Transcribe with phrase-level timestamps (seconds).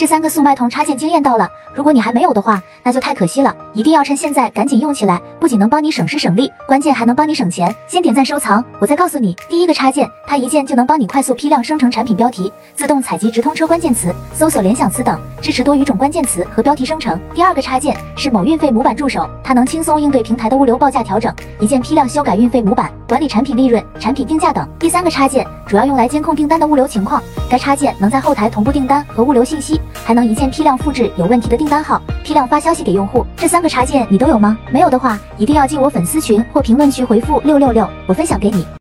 [0.00, 7.70] 这三个速卖通插件惊艳到了，如果你还没有的话，那就太可惜了，一定要趁现在赶紧用起来，不仅能帮你省时省力，关键还能帮你省钱。
[7.86, 17.20] 先点赞收藏，我再告诉你，第一个插件，它一键就能帮你快速批量生成产品标题，自动采集直通车关键词、搜索联想词等，支持多语种关键词和标题生成。
[17.34, 21.30] 第二个插件是某运费模板助手，它能轻松应对平台的物流报价调整，
[21.60, 24.66] 一键批量修改运费模板，管理产品利润、产品定价等。
[24.78, 33.24] 第三个插件主要用来监控订单的物流情况，该插件能在后台同步订单和物流信息，还能一键批量复制有问题的订单号，批量发消息给用户。
[33.36, 34.58] 这三个插件你都有吗？
[34.72, 38.66] 没有的话，一定要进我粉丝群或评论区回复六六六，我分享给你。